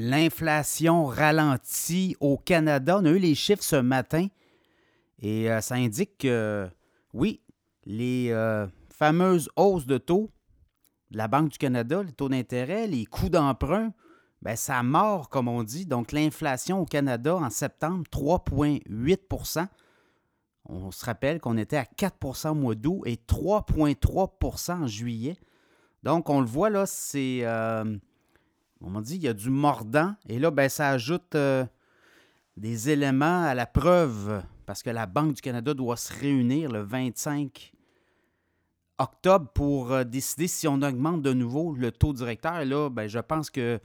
[0.00, 3.00] L'inflation ralentit au Canada.
[3.00, 4.28] On a eu les chiffres ce matin
[5.18, 6.68] et euh, ça indique que,
[7.12, 7.40] oui,
[7.84, 10.30] les euh, fameuses hausses de taux
[11.10, 13.92] de la Banque du Canada, les taux d'intérêt, les coûts d'emprunt,
[14.40, 15.84] ben, ça mord, comme on dit.
[15.84, 19.66] Donc, l'inflation au Canada en septembre, 3,8%
[20.66, 25.36] On se rappelle qu'on était à 4 au mois d'août et 3,3% en juillet.
[26.04, 27.40] Donc, on le voit là, c'est.
[27.42, 27.98] Euh,
[28.80, 30.14] on m'a dit, il y a du mordant.
[30.28, 31.64] Et là, ben, ça ajoute euh,
[32.56, 36.82] des éléments à la preuve parce que la Banque du Canada doit se réunir le
[36.82, 37.72] 25
[38.98, 42.60] octobre pour euh, décider si on augmente de nouveau le taux directeur.
[42.60, 43.80] Et là, ben, je pense que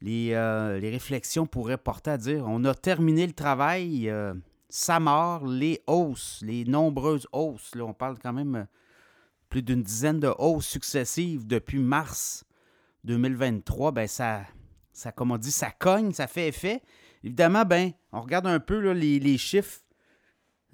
[0.00, 4.12] les, euh, réflexions pourraient porter à dire on a terminé le travail,
[4.68, 7.74] ça mord, les hausses, les nombreuses hausses.
[7.74, 8.66] Là, on parle quand même
[9.48, 12.46] plus d'une dizaine de hausses successives depuis mars
[13.06, 14.42] 2023, ben ça,
[14.92, 16.82] ça, comme on dit, ça cogne, ça fait effet.
[17.22, 19.80] Évidemment, ben, on regarde un peu les, chiffres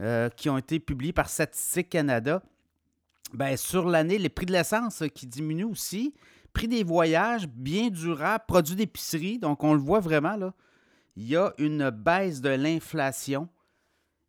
[0.00, 2.42] euh, qui ont été publiés par Statistique Canada.
[3.34, 6.14] Ben, sur l'année, les prix de l'essence qui diminuent aussi.
[6.52, 9.39] Prix des voyages, bien durable, produits d'épicerie.
[9.39, 10.36] Donc, on le voit vraiment.
[11.17, 13.48] Il y a une baisse de l'inflation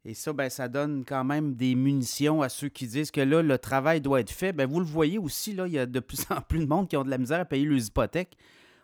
[0.06, 3.42] et ça, ben, ça donne quand même des munitions à ceux qui disent que là,
[3.42, 4.52] le travail doit être fait.
[4.52, 6.90] Ben, vous le voyez aussi, là, il y a de plus en plus de monde
[6.90, 8.38] qui ont de la misère à payer leurs hypothèques.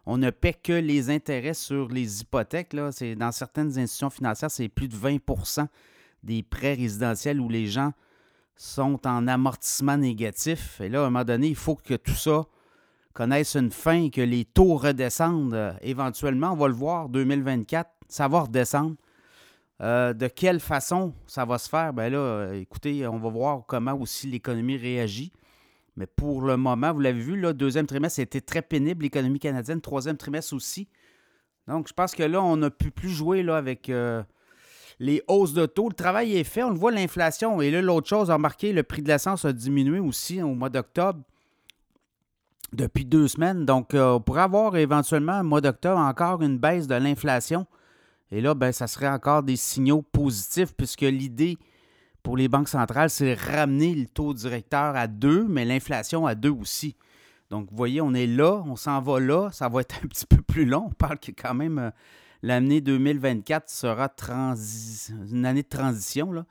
[0.05, 2.71] On ne paie que les intérêts sur les hypothèques.
[2.71, 2.91] Là.
[3.17, 5.67] Dans certaines institutions financières, c'est plus de 20%
[6.23, 7.91] des prêts résidentiels où les gens
[8.55, 10.79] sont en amortissement négatif.
[10.79, 12.45] Et là, à un moment donné, il faut que tout ça
[13.13, 15.53] connaisse une fin, que les taux redescendent.
[15.53, 18.95] Euh, éventuellement, on va le voir, 2024, ça va redescendre.
[19.81, 21.93] Euh, de quelle façon ça va se faire?
[21.93, 25.31] Ben là, euh, écoutez, on va voir comment aussi l'économie réagit.
[25.95, 29.81] Mais pour le moment, vous l'avez vu, le deuxième trimestre, c'était très pénible, l'économie canadienne,
[29.81, 30.87] troisième trimestre aussi.
[31.67, 34.21] Donc, je pense que là, on n'a pu plus jouer avec euh,
[34.99, 35.87] les hausses de taux.
[35.87, 37.61] Le travail est fait, on le voit, l'inflation.
[37.61, 41.21] Et là, l'autre chose, remarqué, le prix de l'essence a diminué aussi au mois d'octobre
[42.73, 43.65] depuis deux semaines.
[43.65, 47.65] Donc, on pourrait avoir éventuellement, au mois d'octobre, encore une baisse de l'inflation.
[48.31, 51.57] Et là, ben, ça serait encore des signaux positifs puisque l'idée
[52.23, 56.49] pour les banques centrales, c'est ramener le taux directeur à 2, mais l'inflation à 2
[56.49, 56.95] aussi.
[57.49, 60.25] Donc, vous voyez, on est là, on s'en va là, ça va être un petit
[60.25, 60.87] peu plus long.
[60.87, 61.89] On parle que quand même euh,
[62.43, 64.11] l'année 2024 sera
[65.31, 66.31] une année de transition.
[66.31, 66.45] Là.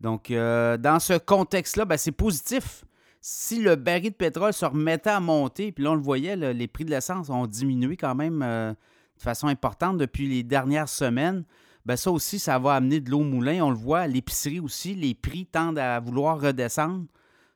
[0.00, 2.84] Donc, euh, dans ce contexte-là, ben, c'est positif.
[3.20, 6.68] Si le baril de pétrole se remettait à monter, puis là, on le voyait, les
[6.68, 8.42] prix de l'essence ont diminué quand même.
[8.42, 8.72] Euh,
[9.18, 11.44] de façon importante depuis les dernières semaines,
[11.84, 13.62] ben ça aussi, ça va amener de l'eau au moulin.
[13.62, 17.06] On le voit l'épicerie aussi, les prix tendent à vouloir redescendre.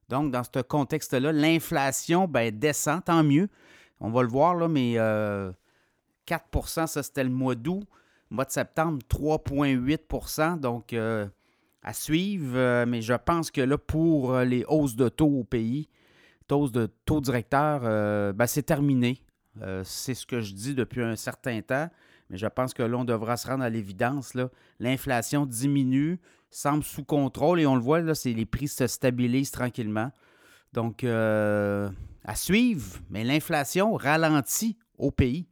[0.09, 3.49] Donc, dans ce contexte-là, l'inflation ben, descend, tant mieux.
[4.00, 5.53] On va le voir, là, mais 4% euh,
[6.87, 7.84] ça, c'était le mois d'août.
[8.31, 11.27] Mois de septembre, 3,8% Donc, euh,
[11.83, 12.56] à suivre.
[12.56, 15.89] Euh, mais je pense que là, pour les hausses de taux au pays,
[16.50, 17.81] hausses de taux directeur,
[18.34, 19.23] ben, c'est terminé.
[19.60, 21.90] Euh, c'est ce que je dis depuis un certain temps,
[22.30, 24.36] mais je pense que là, on devra se rendre à l'évidence.
[24.80, 26.18] L'inflation diminue,
[26.50, 30.10] semble sous contrôle et on le voit, là, les prix se stabilisent tranquillement.
[30.72, 31.90] Donc, euh,
[32.24, 35.46] à suivre, mais l'inflation ralentit au pays.